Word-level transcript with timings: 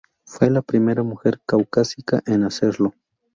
Fue 0.25 0.49
la 0.49 0.63
primera 0.63 1.03
mujer 1.03 1.39
caucásica 1.45 2.23
en 2.25 2.43
hacerlo. 2.43 2.95